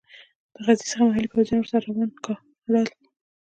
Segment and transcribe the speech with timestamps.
[0.53, 2.87] د غزني څخه محلي پوځیان ورسره روان کړل.